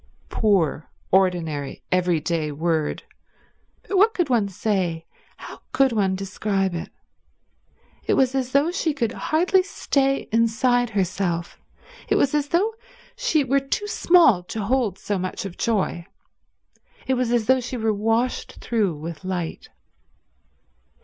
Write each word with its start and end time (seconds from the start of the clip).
Poor, 0.29 0.89
ordinary, 1.11 1.83
everyday 1.91 2.51
word. 2.51 3.03
But 3.87 3.97
what 3.99 4.15
could 4.15 4.29
one 4.29 4.47
say, 4.49 5.05
how 5.37 5.61
could 5.73 5.91
one 5.91 6.15
describe 6.15 6.73
it? 6.73 6.89
It 8.07 8.15
was 8.15 8.33
as 8.33 8.51
though 8.51 8.71
she 8.71 8.95
could 8.95 9.11
hardly 9.11 9.61
stay 9.61 10.27
inside 10.31 10.89
herself, 10.89 11.59
it 12.09 12.15
was 12.15 12.33
as 12.33 12.47
though 12.47 12.73
she 13.15 13.43
were 13.43 13.59
too 13.59 13.85
small 13.87 14.41
to 14.45 14.63
hold 14.63 14.97
so 14.97 15.19
much 15.19 15.45
of 15.45 15.55
joy, 15.55 16.07
it 17.05 17.13
was 17.13 17.31
as 17.31 17.45
though 17.45 17.59
she 17.59 17.77
were 17.77 17.93
washed 17.93 18.53
through 18.55 18.95
with 18.95 19.23
light. 19.23 19.69